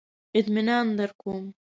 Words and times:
اطمینان 0.37 0.85
درکوم. 0.97 1.43